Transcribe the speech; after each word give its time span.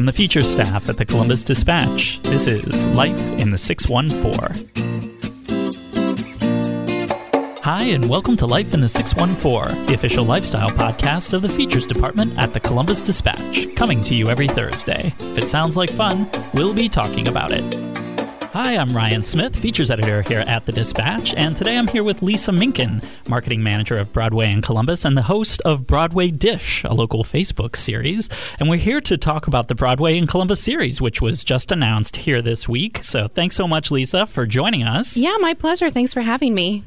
from 0.00 0.06
the 0.06 0.12
feature 0.14 0.40
staff 0.40 0.88
at 0.88 0.96
the 0.96 1.04
Columbus 1.04 1.44
Dispatch. 1.44 2.22
This 2.22 2.46
is 2.46 2.86
Life 2.96 3.32
in 3.32 3.50
the 3.50 3.58
614. 3.58 4.72
Hi, 7.62 7.82
and 7.82 8.08
welcome 8.08 8.34
to 8.38 8.46
Life 8.46 8.72
in 8.72 8.80
the 8.80 8.88
614, 8.88 9.84
the 9.84 9.92
official 9.92 10.24
lifestyle 10.24 10.70
podcast 10.70 11.34
of 11.34 11.42
the 11.42 11.50
features 11.50 11.86
department 11.86 12.32
at 12.38 12.54
the 12.54 12.60
Columbus 12.60 13.02
Dispatch, 13.02 13.66
coming 13.76 14.00
to 14.04 14.14
you 14.14 14.30
every 14.30 14.48
Thursday. 14.48 15.12
If 15.18 15.36
it 15.36 15.50
sounds 15.50 15.76
like 15.76 15.90
fun, 15.90 16.30
we'll 16.54 16.72
be 16.72 16.88
talking 16.88 17.28
about 17.28 17.50
it. 17.52 17.89
Hi, 18.52 18.76
I'm 18.76 18.92
Ryan 18.96 19.22
Smith, 19.22 19.56
features 19.56 19.92
editor 19.92 20.22
here 20.22 20.40
at 20.40 20.66
The 20.66 20.72
Dispatch, 20.72 21.34
and 21.34 21.56
today 21.56 21.78
I'm 21.78 21.86
here 21.86 22.02
with 22.02 22.20
Lisa 22.20 22.50
Minken, 22.50 23.00
marketing 23.28 23.62
manager 23.62 23.96
of 23.96 24.12
Broadway 24.12 24.50
in 24.50 24.60
Columbus 24.60 25.04
and 25.04 25.16
the 25.16 25.22
host 25.22 25.62
of 25.64 25.86
Broadway 25.86 26.32
Dish, 26.32 26.82
a 26.82 26.92
local 26.92 27.22
Facebook 27.22 27.76
series. 27.76 28.28
And 28.58 28.68
we're 28.68 28.78
here 28.78 29.00
to 29.02 29.16
talk 29.16 29.46
about 29.46 29.68
the 29.68 29.76
Broadway 29.76 30.18
in 30.18 30.26
Columbus 30.26 30.60
series, 30.60 31.00
which 31.00 31.22
was 31.22 31.44
just 31.44 31.70
announced 31.70 32.16
here 32.16 32.42
this 32.42 32.68
week. 32.68 33.04
So 33.04 33.28
thanks 33.28 33.54
so 33.54 33.68
much, 33.68 33.92
Lisa, 33.92 34.26
for 34.26 34.46
joining 34.46 34.82
us. 34.82 35.16
Yeah, 35.16 35.36
my 35.38 35.54
pleasure. 35.54 35.88
Thanks 35.88 36.12
for 36.12 36.22
having 36.22 36.52
me. 36.52 36.82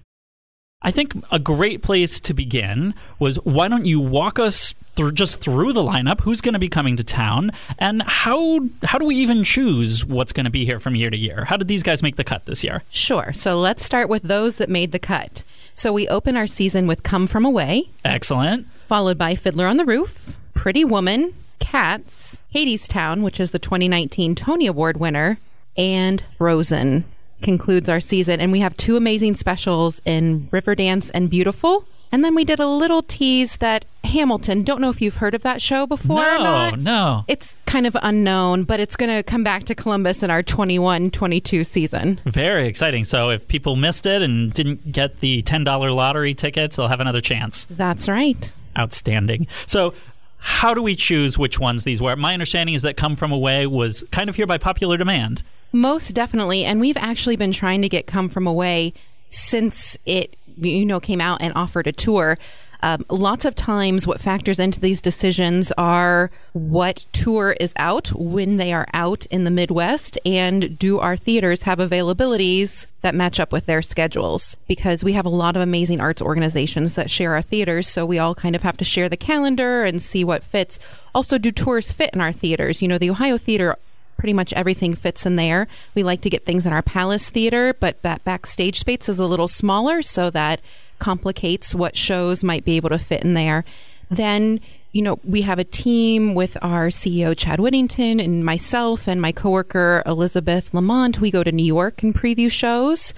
I 0.83 0.91
think 0.91 1.13
a 1.31 1.39
great 1.39 1.81
place 1.81 2.19
to 2.19 2.33
begin 2.33 2.93
was 3.19 3.37
why 3.37 3.67
don't 3.67 3.85
you 3.85 3.99
walk 3.99 4.37
us 4.37 4.73
through 4.95 5.13
just 5.13 5.39
through 5.39 5.73
the 5.73 5.83
lineup? 5.83 6.21
Who's 6.21 6.41
going 6.41 6.53
to 6.53 6.59
be 6.59 6.67
coming 6.69 6.97
to 6.97 7.03
town, 7.03 7.51
and 7.79 8.03
how 8.03 8.59
how 8.83 8.97
do 8.97 9.05
we 9.05 9.15
even 9.15 9.43
choose 9.43 10.05
what's 10.05 10.33
going 10.33 10.45
to 10.45 10.51
be 10.51 10.65
here 10.65 10.79
from 10.79 10.95
year 10.95 11.09
to 11.09 11.17
year? 11.17 11.45
How 11.45 11.57
did 11.57 11.67
these 11.67 11.83
guys 11.83 12.03
make 12.03 12.17
the 12.17 12.23
cut 12.23 12.45
this 12.45 12.63
year? 12.63 12.83
Sure. 12.89 13.31
So 13.33 13.59
let's 13.59 13.83
start 13.83 14.09
with 14.09 14.23
those 14.23 14.57
that 14.57 14.69
made 14.69 14.91
the 14.91 14.99
cut. 14.99 15.43
So 15.73 15.91
we 15.93 16.07
open 16.07 16.35
our 16.35 16.47
season 16.47 16.85
with 16.85 17.01
"Come 17.03 17.27
From 17.27 17.45
Away," 17.45 17.89
excellent, 18.03 18.67
followed 18.87 19.17
by 19.17 19.35
"Fiddler 19.35 19.67
on 19.67 19.77
the 19.77 19.85
Roof," 19.85 20.37
"Pretty 20.53 20.83
Woman," 20.83 21.33
"Cats," 21.59 22.41
"Hadestown," 22.53 23.23
which 23.23 23.39
is 23.39 23.51
the 23.51 23.59
2019 23.59 24.35
Tony 24.35 24.67
Award 24.67 24.97
winner, 24.97 25.39
and 25.77 26.23
"Frozen." 26.37 27.05
Concludes 27.43 27.89
our 27.89 27.99
season. 27.99 28.39
And 28.39 28.51
we 28.51 28.59
have 28.59 28.75
two 28.77 28.95
amazing 28.97 29.35
specials 29.35 30.01
in 30.05 30.47
Riverdance 30.51 31.11
and 31.13 31.29
Beautiful. 31.29 31.87
And 32.11 32.23
then 32.23 32.35
we 32.35 32.45
did 32.45 32.59
a 32.59 32.67
little 32.67 33.01
tease 33.01 33.57
that 33.57 33.85
Hamilton, 34.03 34.61
don't 34.63 34.79
know 34.79 34.91
if 34.91 35.01
you've 35.01 35.15
heard 35.15 35.33
of 35.33 35.41
that 35.41 35.63
show 35.63 35.87
before 35.87 36.17
no, 36.17 36.69
No, 36.71 37.25
It's 37.27 37.57
kind 37.65 37.87
of 37.87 37.97
unknown, 38.03 38.65
but 38.65 38.79
it's 38.79 38.95
going 38.95 39.09
to 39.15 39.23
come 39.23 39.43
back 39.43 39.63
to 39.63 39.73
Columbus 39.73 40.21
in 40.21 40.29
our 40.29 40.43
21 40.43 41.09
22 41.09 41.63
season. 41.63 42.21
Very 42.25 42.67
exciting. 42.67 43.03
So 43.03 43.31
if 43.31 43.47
people 43.47 43.75
missed 43.75 44.05
it 44.05 44.21
and 44.21 44.53
didn't 44.53 44.91
get 44.91 45.21
the 45.21 45.41
$10 45.41 45.95
lottery 45.95 46.35
tickets, 46.35 46.75
they'll 46.75 46.87
have 46.87 46.99
another 46.99 47.21
chance. 47.21 47.65
That's 47.65 48.07
right. 48.07 48.53
Outstanding. 48.77 49.47
So 49.65 49.95
how 50.37 50.73
do 50.75 50.83
we 50.83 50.95
choose 50.95 51.39
which 51.39 51.57
ones 51.57 51.83
these 51.83 51.99
were? 51.99 52.15
My 52.15 52.33
understanding 52.33 52.75
is 52.75 52.83
that 52.83 52.95
Come 52.95 53.15
From 53.15 53.31
Away 53.31 53.65
was 53.65 54.05
kind 54.11 54.29
of 54.29 54.35
here 54.35 54.45
by 54.45 54.59
popular 54.59 54.97
demand. 54.97 55.41
Most 55.73 56.11
definitely. 56.13 56.63
And 56.63 56.79
we've 56.79 56.97
actually 56.97 57.35
been 57.35 57.51
trying 57.51 57.81
to 57.81 57.89
get 57.89 58.07
Come 58.07 58.29
From 58.29 58.45
Away 58.45 58.93
since 59.27 59.97
it, 60.05 60.37
you 60.57 60.85
know, 60.85 60.99
came 60.99 61.19
out 61.19 61.41
and 61.41 61.51
offered 61.55 61.87
a 61.87 61.91
tour. 61.91 62.37
Um, 62.83 63.05
lots 63.09 63.45
of 63.45 63.55
times, 63.55 64.05
what 64.05 64.19
factors 64.19 64.59
into 64.59 64.79
these 64.79 65.01
decisions 65.01 65.71
are 65.77 66.29
what 66.51 67.05
tour 67.13 67.55
is 67.57 67.71
out, 67.77 68.09
when 68.09 68.57
they 68.57 68.73
are 68.73 68.85
out 68.93 69.25
in 69.27 69.45
the 69.45 69.51
Midwest, 69.51 70.17
and 70.25 70.77
do 70.77 70.99
our 70.99 71.15
theaters 71.15 71.63
have 71.63 71.79
availabilities 71.79 72.85
that 73.01 73.15
match 73.15 73.39
up 73.39 73.53
with 73.53 73.67
their 73.67 73.81
schedules? 73.81 74.57
Because 74.67 75.01
we 75.01 75.13
have 75.13 75.25
a 75.25 75.29
lot 75.29 75.55
of 75.55 75.61
amazing 75.61 76.01
arts 76.01 76.21
organizations 76.21 76.93
that 76.95 77.09
share 77.09 77.33
our 77.33 77.41
theaters, 77.41 77.87
so 77.87 78.05
we 78.05 78.19
all 78.19 78.35
kind 78.35 78.53
of 78.53 78.63
have 78.63 78.75
to 78.77 78.83
share 78.83 79.07
the 79.07 79.15
calendar 79.15 79.85
and 79.85 80.01
see 80.01 80.25
what 80.25 80.43
fits. 80.43 80.77
Also, 81.15 81.37
do 81.37 81.51
tours 81.51 81.93
fit 81.93 82.09
in 82.13 82.19
our 82.19 82.33
theaters? 82.33 82.81
You 82.81 82.89
know, 82.89 82.97
the 82.97 83.09
Ohio 83.09 83.37
Theater 83.37 83.77
pretty 84.17 84.33
much 84.33 84.53
everything 84.53 84.95
fits 84.95 85.25
in 85.25 85.35
there. 85.35 85.67
We 85.95 86.03
like 86.03 86.21
to 86.21 86.29
get 86.29 86.45
things 86.45 86.65
in 86.65 86.73
our 86.73 86.81
Palace 86.81 87.29
Theater, 87.29 87.73
but 87.73 88.01
that 88.01 88.23
backstage 88.23 88.79
space 88.79 89.09
is 89.09 89.19
a 89.19 89.25
little 89.25 89.47
smaller, 89.47 90.01
so 90.01 90.29
that 90.29 90.61
complicates 90.99 91.75
what 91.75 91.95
shows 91.95 92.43
might 92.43 92.65
be 92.65 92.77
able 92.77 92.89
to 92.89 92.99
fit 92.99 93.23
in 93.23 93.33
there. 93.33 93.65
Then 94.09 94.59
you 94.93 95.01
know, 95.01 95.19
we 95.23 95.41
have 95.41 95.57
a 95.57 95.63
team 95.63 96.35
with 96.35 96.55
our 96.61 96.87
CEO, 96.87 97.35
Chad 97.35 97.59
Whittington, 97.59 98.19
and 98.19 98.45
myself 98.45 99.07
and 99.07 99.19
my 99.19 99.31
coworker, 99.31 100.03
Elizabeth 100.05 100.71
Lamont. 100.71 101.19
We 101.19 101.31
go 101.31 101.43
to 101.43 101.51
New 101.51 101.65
York 101.65 102.03
and 102.03 102.13
preview 102.13 102.49
shows 102.49 103.11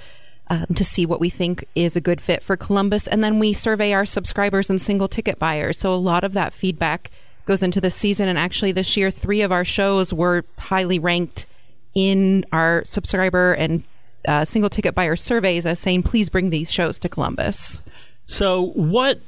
um, 0.48 0.68
to 0.74 0.86
see 0.86 1.06
what 1.06 1.20
we 1.20 1.30
think 1.30 1.66
is 1.76 1.98
a 1.98 2.02
good 2.02 2.22
fit 2.22 2.42
for 2.42 2.56
Columbus. 2.56 3.08
And 3.08 3.22
then 3.22 3.40
we 3.40 3.52
survey 3.52 3.92
our 3.92 4.06
subscribers 4.06 4.70
and 4.70 4.80
single 4.80 5.10
ticket 5.10 5.38
buyers. 5.38 5.78
So 5.78 5.94
a 5.94 5.96
lot 5.96 6.24
of 6.24 6.32
that 6.32 6.54
feedback 6.54 7.12
goes 7.46 7.64
into 7.64 7.80
the 7.80 7.90
season. 7.90 8.28
And 8.28 8.38
actually, 8.38 8.72
this 8.72 8.98
year, 8.98 9.12
three 9.12 9.42
of 9.42 9.52
our 9.52 9.66
shows 9.66 10.14
were 10.14 10.44
highly 10.58 11.00
ranked 11.00 11.46
in 11.94 12.46
our 12.52 12.84
subscriber 12.84 13.54
and 13.54 13.84
uh, 14.28 14.46
single 14.46 14.70
ticket 14.70 14.96
buyer 14.96 15.16
surveys 15.16 15.66
as 15.66 15.80
saying, 15.80 16.04
please 16.04 16.30
bring 16.30 16.50
these 16.50 16.72
shows 16.72 17.00
to 17.00 17.10
Columbus. 17.10 17.82
So, 18.24 18.72
what 18.74 19.20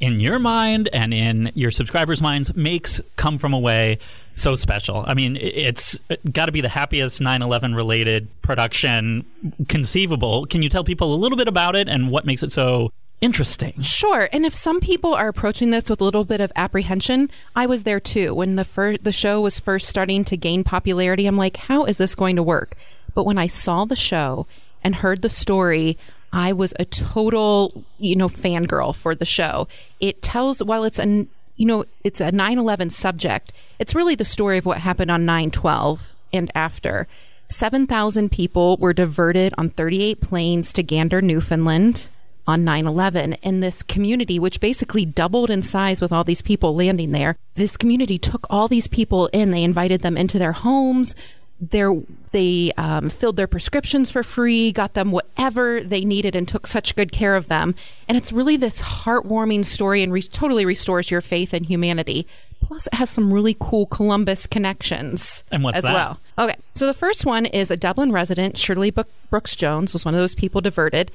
in 0.00 0.20
your 0.20 0.38
mind 0.38 0.88
and 0.92 1.12
in 1.12 1.52
your 1.54 1.70
subscribers' 1.70 2.22
minds 2.22 2.54
makes 2.56 3.02
Come 3.16 3.36
From 3.36 3.52
Away 3.52 3.98
so 4.34 4.54
special? 4.54 5.04
I 5.06 5.12
mean, 5.12 5.36
it's 5.36 6.00
got 6.32 6.46
to 6.46 6.52
be 6.52 6.62
the 6.62 6.68
happiest 6.70 7.20
9 7.20 7.42
11 7.42 7.74
related 7.74 8.28
production 8.40 9.26
conceivable. 9.68 10.46
Can 10.46 10.62
you 10.62 10.70
tell 10.70 10.84
people 10.84 11.14
a 11.14 11.16
little 11.16 11.36
bit 11.36 11.48
about 11.48 11.76
it 11.76 11.86
and 11.86 12.10
what 12.10 12.24
makes 12.24 12.42
it 12.42 12.50
so 12.50 12.92
interesting. 13.20 13.80
Sure. 13.80 14.28
And 14.32 14.44
if 14.44 14.54
some 14.54 14.80
people 14.80 15.14
are 15.14 15.28
approaching 15.28 15.70
this 15.70 15.88
with 15.88 16.00
a 16.00 16.04
little 16.04 16.24
bit 16.24 16.40
of 16.40 16.52
apprehension, 16.56 17.30
I 17.54 17.66
was 17.66 17.82
there 17.82 18.00
too. 18.00 18.34
When 18.34 18.56
the 18.56 18.64
fir- 18.64 18.98
the 18.98 19.12
show 19.12 19.40
was 19.40 19.58
first 19.58 19.88
starting 19.88 20.24
to 20.26 20.36
gain 20.36 20.64
popularity, 20.64 21.26
I'm 21.26 21.36
like, 21.36 21.56
how 21.56 21.84
is 21.84 21.98
this 21.98 22.14
going 22.14 22.36
to 22.36 22.42
work? 22.42 22.76
But 23.14 23.24
when 23.24 23.38
I 23.38 23.46
saw 23.46 23.84
the 23.84 23.96
show 23.96 24.46
and 24.84 24.96
heard 24.96 25.22
the 25.22 25.28
story, 25.28 25.96
I 26.32 26.52
was 26.52 26.74
a 26.78 26.84
total, 26.84 27.84
you 27.98 28.16
know, 28.16 28.28
fangirl 28.28 28.94
for 28.94 29.14
the 29.14 29.24
show. 29.24 29.68
It 30.00 30.20
tells 30.22 30.62
while 30.62 30.84
it's 30.84 30.98
a 30.98 31.26
you 31.56 31.64
know, 31.64 31.86
it's 32.04 32.20
a 32.20 32.30
9/11 32.30 32.92
subject. 32.92 33.52
It's 33.78 33.94
really 33.94 34.14
the 34.14 34.26
story 34.26 34.58
of 34.58 34.66
what 34.66 34.78
happened 34.78 35.10
on 35.10 35.24
9/12 35.24 36.14
and 36.32 36.50
after. 36.54 37.08
7,000 37.48 38.30
people 38.30 38.76
were 38.76 38.92
diverted 38.92 39.54
on 39.56 39.70
38 39.70 40.20
planes 40.20 40.72
to 40.72 40.82
Gander, 40.82 41.22
Newfoundland 41.22 42.08
on 42.46 42.64
9 42.64 42.86
11. 42.86 43.34
And 43.42 43.62
this 43.62 43.82
community, 43.82 44.38
which 44.38 44.60
basically 44.60 45.04
doubled 45.04 45.50
in 45.50 45.62
size 45.62 46.00
with 46.00 46.12
all 46.12 46.24
these 46.24 46.42
people 46.42 46.74
landing 46.74 47.12
there, 47.12 47.36
this 47.54 47.76
community 47.76 48.18
took 48.18 48.46
all 48.50 48.68
these 48.68 48.88
people 48.88 49.26
in. 49.28 49.50
They 49.50 49.64
invited 49.64 50.02
them 50.02 50.16
into 50.16 50.38
their 50.38 50.52
homes. 50.52 51.14
Their, 51.58 51.94
they 52.32 52.72
um, 52.76 53.08
filled 53.08 53.36
their 53.36 53.46
prescriptions 53.46 54.10
for 54.10 54.22
free, 54.22 54.72
got 54.72 54.92
them 54.92 55.10
whatever 55.10 55.82
they 55.82 56.04
needed, 56.04 56.36
and 56.36 56.46
took 56.46 56.66
such 56.66 56.94
good 56.94 57.12
care 57.12 57.34
of 57.34 57.48
them. 57.48 57.74
And 58.08 58.18
it's 58.18 58.30
really 58.30 58.58
this 58.58 58.82
heartwarming 58.82 59.64
story 59.64 60.02
and 60.02 60.12
re- 60.12 60.20
totally 60.20 60.66
restores 60.66 61.10
your 61.10 61.22
faith 61.22 61.54
in 61.54 61.64
humanity. 61.64 62.26
Plus, 62.60 62.86
it 62.88 62.94
has 62.94 63.08
some 63.08 63.32
really 63.32 63.56
cool 63.58 63.86
Columbus 63.86 64.46
connections 64.46 65.44
and 65.50 65.62
what's 65.62 65.78
as 65.78 65.84
that? 65.84 65.94
well. 65.94 66.20
Okay, 66.38 66.56
so 66.74 66.86
the 66.86 66.92
first 66.92 67.24
one 67.24 67.46
is 67.46 67.70
a 67.70 67.76
Dublin 67.76 68.12
resident, 68.12 68.58
Shirley 68.58 68.92
Brooks 69.30 69.56
Jones, 69.56 69.92
was 69.92 70.04
one 70.04 70.14
of 70.14 70.20
those 70.20 70.34
people 70.34 70.60
diverted 70.60 71.10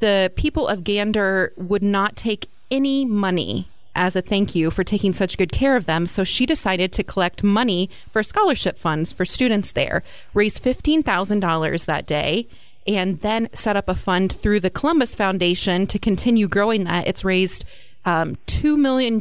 the 0.00 0.32
people 0.36 0.68
of 0.68 0.84
Gander 0.84 1.52
would 1.56 1.82
not 1.82 2.16
take 2.16 2.48
any 2.70 3.04
money 3.04 3.68
as 3.94 4.14
a 4.14 4.20
thank 4.20 4.54
you 4.54 4.70
for 4.70 4.84
taking 4.84 5.12
such 5.12 5.38
good 5.38 5.50
care 5.50 5.74
of 5.74 5.86
them. 5.86 6.06
So 6.06 6.22
she 6.22 6.46
decided 6.46 6.92
to 6.92 7.02
collect 7.02 7.42
money 7.42 7.88
for 8.12 8.22
scholarship 8.22 8.78
funds 8.78 9.10
for 9.10 9.24
students 9.24 9.72
there, 9.72 10.02
raise 10.34 10.60
$15,000 10.60 11.86
that 11.86 12.06
day, 12.06 12.46
and 12.86 13.20
then 13.20 13.48
set 13.52 13.76
up 13.76 13.88
a 13.88 13.94
fund 13.94 14.32
through 14.32 14.60
the 14.60 14.70
Columbus 14.70 15.14
Foundation 15.14 15.86
to 15.86 15.98
continue 15.98 16.46
growing 16.46 16.84
that. 16.84 17.08
It's 17.08 17.24
raised 17.24 17.64
um, 18.04 18.36
$2 18.46 18.76
million 18.76 19.18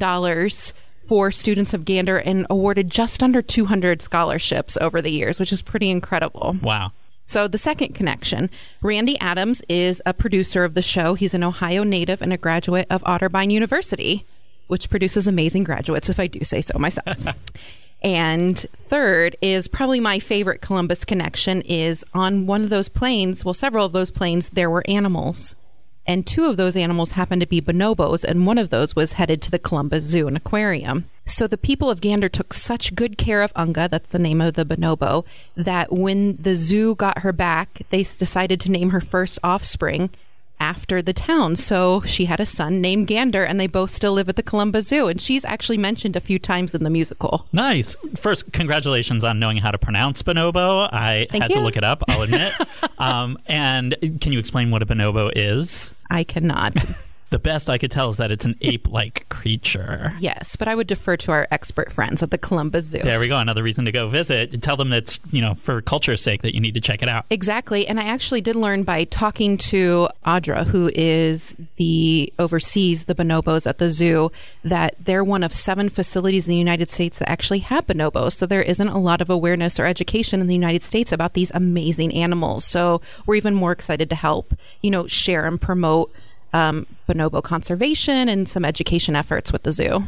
for 1.07 1.31
students 1.31 1.73
of 1.73 1.85
Gander 1.85 2.17
and 2.17 2.45
awarded 2.49 2.89
just 2.89 3.23
under 3.23 3.41
200 3.41 4.01
scholarships 4.01 4.77
over 4.81 5.01
the 5.01 5.11
years, 5.11 5.39
which 5.39 5.51
is 5.51 5.61
pretty 5.61 5.89
incredible. 5.89 6.57
Wow. 6.61 6.91
So, 7.27 7.47
the 7.47 7.57
second 7.57 7.95
connection 7.95 8.51
Randy 8.81 9.19
Adams 9.19 9.63
is 9.67 10.01
a 10.05 10.13
producer 10.13 10.63
of 10.63 10.75
the 10.75 10.81
show. 10.83 11.15
He's 11.15 11.33
an 11.33 11.43
Ohio 11.43 11.83
native 11.83 12.21
and 12.21 12.31
a 12.31 12.37
graduate 12.37 12.85
of 12.89 13.03
Otterbein 13.03 13.51
University, 13.51 14.25
which 14.67 14.89
produces 14.91 15.27
amazing 15.27 15.63
graduates, 15.63 16.07
if 16.07 16.19
I 16.19 16.27
do 16.27 16.43
say 16.43 16.61
so 16.61 16.77
myself. 16.77 17.25
and 18.03 18.57
third 18.57 19.35
is 19.41 19.67
probably 19.67 19.99
my 19.99 20.19
favorite 20.19 20.61
Columbus 20.61 21.03
connection 21.03 21.61
is 21.63 22.05
on 22.13 22.45
one 22.45 22.63
of 22.63 22.69
those 22.69 22.89
planes, 22.89 23.43
well, 23.43 23.55
several 23.55 23.87
of 23.87 23.91
those 23.91 24.11
planes, 24.11 24.49
there 24.49 24.69
were 24.69 24.83
animals 24.87 25.55
and 26.05 26.25
two 26.25 26.45
of 26.45 26.57
those 26.57 26.75
animals 26.75 27.13
happened 27.13 27.41
to 27.41 27.47
be 27.47 27.61
bonobos, 27.61 28.23
and 28.23 28.45
one 28.45 28.57
of 28.57 28.69
those 28.69 28.95
was 28.95 29.13
headed 29.13 29.41
to 29.41 29.51
the 29.51 29.59
Columbus 29.59 30.03
Zoo 30.03 30.27
and 30.27 30.37
Aquarium. 30.37 31.05
So 31.25 31.47
the 31.47 31.57
people 31.57 31.89
of 31.89 32.01
Gander 32.01 32.29
took 32.29 32.53
such 32.53 32.93
good 32.93 33.17
care 33.17 33.41
of 33.41 33.51
Unga, 33.55 33.87
that's 33.89 34.09
the 34.09 34.19
name 34.19 34.41
of 34.41 34.53
the 34.53 34.65
bonobo, 34.65 35.25
that 35.55 35.91
when 35.91 36.35
the 36.37 36.55
zoo 36.55 36.95
got 36.95 37.19
her 37.19 37.33
back, 37.33 37.81
they 37.89 38.03
decided 38.03 38.59
to 38.61 38.71
name 38.71 38.91
her 38.91 39.01
first 39.01 39.39
offspring 39.43 40.11
after 40.59 41.01
the 41.01 41.13
town. 41.13 41.55
So 41.55 42.01
she 42.01 42.25
had 42.25 42.39
a 42.39 42.45
son 42.45 42.81
named 42.81 43.07
Gander, 43.07 43.43
and 43.43 43.59
they 43.59 43.67
both 43.67 43.91
still 43.91 44.13
live 44.13 44.29
at 44.29 44.35
the 44.35 44.43
Columbus 44.43 44.87
Zoo. 44.87 45.07
And 45.07 45.19
she's 45.19 45.45
actually 45.45 45.77
mentioned 45.77 46.15
a 46.15 46.19
few 46.19 46.39
times 46.39 46.75
in 46.75 46.83
the 46.83 46.89
musical. 46.89 47.47
Nice. 47.51 47.95
First, 48.15 48.51
congratulations 48.51 49.23
on 49.23 49.39
knowing 49.39 49.57
how 49.57 49.71
to 49.71 49.77
pronounce 49.77 50.21
bonobo. 50.23 50.89
I 50.91 51.27
Thank 51.29 51.43
had 51.43 51.51
you. 51.51 51.57
to 51.57 51.61
look 51.61 51.77
it 51.77 51.83
up, 51.83 52.03
I'll 52.07 52.21
admit. 52.21 52.53
um, 52.97 53.37
and 53.45 53.95
can 54.21 54.31
you 54.31 54.39
explain 54.39 54.71
what 54.71 54.81
a 54.81 54.85
bonobo 54.85 55.31
is? 55.35 55.93
I 56.09 56.23
cannot. 56.23 56.83
The 57.31 57.39
best 57.39 57.69
I 57.69 57.77
could 57.77 57.91
tell 57.91 58.09
is 58.09 58.17
that 58.17 58.31
it's 58.31 58.45
an 58.45 58.55
ape 58.61 58.89
like 58.89 59.27
creature. 59.29 60.13
yes, 60.19 60.55
but 60.55 60.67
I 60.67 60.75
would 60.75 60.87
defer 60.87 61.17
to 61.17 61.31
our 61.31 61.47
expert 61.51 61.91
friends 61.91 62.21
at 62.23 62.31
the 62.31 62.37
Columbus 62.37 62.85
Zoo. 62.85 62.99
There 62.99 63.19
we 63.19 63.27
go. 63.27 63.37
Another 63.37 63.63
reason 63.63 63.85
to 63.85 63.91
go 63.91 64.07
visit. 64.09 64.53
And 64.53 64.61
tell 64.61 64.77
them 64.77 64.93
it's, 64.93 65.19
you 65.31 65.41
know, 65.41 65.53
for 65.53 65.81
culture's 65.81 66.21
sake 66.21 66.43
that 66.43 66.53
you 66.53 66.61
need 66.61 66.75
to 66.75 66.81
check 66.81 67.01
it 67.01 67.09
out. 67.09 67.25
Exactly. 67.29 67.87
And 67.87 67.99
I 67.99 68.03
actually 68.05 68.41
did 68.41 68.55
learn 68.55 68.83
by 68.83 69.03
talking 69.05 69.57
to 69.57 70.07
Audra, 70.25 70.65
who 70.65 70.91
is 70.95 71.55
the 71.77 72.31
oversees 72.39 73.05
the 73.05 73.15
bonobos 73.15 73.67
at 73.67 73.79
the 73.79 73.89
zoo, 73.89 74.31
that 74.63 74.95
they're 74.99 75.23
one 75.23 75.43
of 75.43 75.53
seven 75.53 75.89
facilities 75.89 76.47
in 76.47 76.51
the 76.51 76.57
United 76.57 76.89
States 76.89 77.19
that 77.19 77.29
actually 77.29 77.59
have 77.59 77.87
bonobos. 77.87 78.33
So 78.33 78.45
there 78.45 78.61
isn't 78.61 78.87
a 78.87 78.99
lot 78.99 79.21
of 79.21 79.29
awareness 79.29 79.79
or 79.79 79.85
education 79.85 80.41
in 80.41 80.47
the 80.47 80.53
United 80.53 80.83
States 80.83 81.11
about 81.11 81.33
these 81.33 81.51
amazing 81.53 82.13
animals. 82.13 82.65
So 82.65 83.01
we're 83.25 83.35
even 83.35 83.55
more 83.55 83.71
excited 83.71 84.09
to 84.11 84.15
help, 84.15 84.53
you 84.81 84.91
know, 84.91 85.07
share 85.07 85.45
and 85.45 85.59
promote 85.59 86.11
um, 86.55 86.87
bonobo 87.07 87.43
conservation 87.43 88.29
and 88.29 88.47
some 88.47 88.63
education 88.63 89.15
efforts 89.15 89.51
with 89.51 89.63
the 89.63 89.71
zoo. 89.71 90.05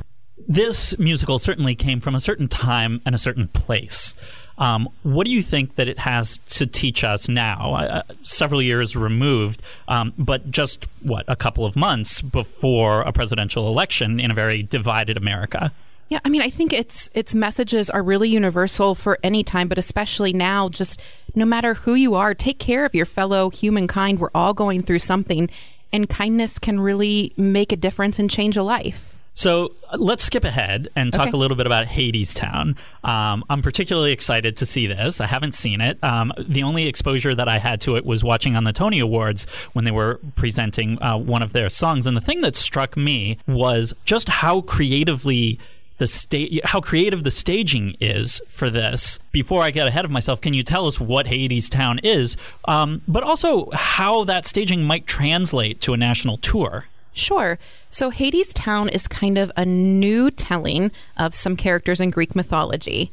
This 0.47 0.97
musical 0.97 1.39
certainly 1.39 1.75
came 1.75 1.99
from 1.99 2.15
a 2.15 2.21
certain 2.21 2.47
time 2.47 3.01
and 3.05 3.13
a 3.13 3.17
certain 3.17 3.49
place. 3.49 4.15
Um, 4.57 4.87
what 5.03 5.25
do 5.25 5.31
you 5.31 5.41
think 5.41 5.75
that 5.75 5.89
it 5.89 5.99
has 5.99 6.37
to 6.55 6.65
teach 6.65 7.03
us 7.03 7.27
now, 7.27 7.75
uh, 7.75 8.01
several 8.23 8.61
years 8.61 8.95
removed, 8.95 9.61
um, 9.87 10.13
but 10.17 10.49
just 10.49 10.87
what 11.01 11.25
a 11.27 11.35
couple 11.35 11.65
of 11.65 11.75
months 11.75 12.21
before 12.21 13.01
a 13.01 13.11
presidential 13.11 13.67
election 13.67 14.19
in 14.19 14.31
a 14.31 14.33
very 14.33 14.63
divided 14.63 15.17
America? 15.17 15.73
Yeah, 16.09 16.19
I 16.23 16.29
mean, 16.29 16.41
I 16.41 16.49
think 16.49 16.71
its 16.71 17.09
its 17.13 17.35
messages 17.35 17.89
are 17.89 18.01
really 18.01 18.29
universal 18.29 18.95
for 18.95 19.19
any 19.23 19.43
time, 19.43 19.67
but 19.67 19.77
especially 19.77 20.31
now. 20.31 20.69
Just 20.69 21.01
no 21.35 21.45
matter 21.45 21.73
who 21.73 21.95
you 21.95 22.15
are, 22.15 22.33
take 22.33 22.59
care 22.59 22.85
of 22.85 22.95
your 22.95 23.05
fellow 23.05 23.49
humankind. 23.49 24.19
We're 24.19 24.29
all 24.33 24.53
going 24.53 24.83
through 24.83 24.99
something, 24.99 25.49
and 25.91 26.09
kindness 26.09 26.59
can 26.59 26.79
really 26.79 27.33
make 27.37 27.71
a 27.71 27.77
difference 27.77 28.19
and 28.19 28.29
change 28.29 28.57
a 28.57 28.63
life. 28.63 29.13
So 29.31 29.73
uh, 29.91 29.97
let's 29.99 30.23
skip 30.23 30.43
ahead 30.45 30.89
and 30.95 31.13
talk 31.13 31.27
Okay. 31.27 31.31
a 31.31 31.37
little 31.37 31.55
bit 31.55 31.67
about 31.67 31.85
Hadestown. 31.85 32.75
Um, 33.03 33.43
I'm 33.51 33.61
particularly 33.61 34.11
excited 34.11 34.57
to 34.57 34.65
see 34.65 34.87
this. 34.87 35.21
I 35.21 35.27
haven't 35.27 35.53
seen 35.53 35.79
it. 35.79 36.03
Um, 36.03 36.33
the 36.39 36.63
only 36.63 36.87
exposure 36.87 37.35
that 37.35 37.47
I 37.47 37.59
had 37.59 37.79
to 37.81 37.95
it 37.97 38.03
was 38.05 38.23
watching 38.23 38.55
on 38.55 38.63
the 38.63 38.73
Tony 38.73 38.99
Awards 38.99 39.45
when 39.73 39.85
they 39.85 39.91
were 39.91 40.19
presenting 40.35 40.99
uh, 41.03 41.17
one 41.19 41.43
of 41.43 41.53
their 41.53 41.69
songs. 41.69 42.07
And 42.07 42.17
the 42.17 42.21
thing 42.21 42.41
that 42.41 42.55
struck 42.55 42.97
me 42.97 43.37
was 43.45 43.93
just 44.05 44.27
how 44.27 44.61
creatively 44.61 45.59
the 45.97 46.07
sta- 46.07 46.61
how 46.63 46.79
creative 46.79 47.23
the 47.23 47.31
staging 47.31 47.95
is 47.99 48.41
for 48.49 48.69
this. 48.69 49.19
Before 49.31 49.63
I 49.63 49.71
get 49.71 49.87
ahead 49.87 50.05
of 50.05 50.11
myself, 50.11 50.41
can 50.41 50.53
you 50.53 50.63
tell 50.63 50.85
us 50.85 50.99
what 50.99 51.25
Hadestown 51.25 51.99
is, 52.03 52.37
um, 52.65 53.01
but 53.07 53.23
also 53.23 53.69
how 53.71 54.23
that 54.25 54.45
staging 54.45 54.83
might 54.83 55.07
translate 55.07 55.81
to 55.81 55.93
a 55.93 55.97
national 55.97 56.37
tour? 56.37 56.85
Sure. 57.13 57.57
So 57.89 58.11
Hadestown 58.11 58.91
is 58.91 59.07
kind 59.07 59.37
of 59.39 59.51
a 59.57 59.65
new 59.65 60.29
telling 60.29 60.91
of 61.17 61.33
some 61.33 61.55
characters 61.55 61.99
in 61.99 62.11
Greek 62.11 62.35
mythology 62.35 63.11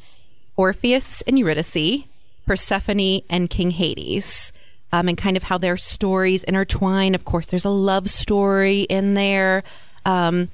Orpheus 0.57 1.21
and 1.23 1.39
Eurydice, 1.39 2.05
Persephone 2.47 3.23
and 3.29 3.51
King 3.51 3.73
Hades, 3.73 4.53
um, 4.93 5.09
and 5.09 5.19
kind 5.19 5.37
of 5.37 5.45
how 5.45 5.59
their 5.59 5.77
stories 5.77 6.45
intertwine. 6.45 7.15
Of 7.15 7.25
course, 7.25 7.47
there's 7.47 7.65
a 7.65 7.71
love 7.71 8.09
story 8.09 8.83
in 8.83 9.15
there. 9.15 9.65
Um, 10.05 10.51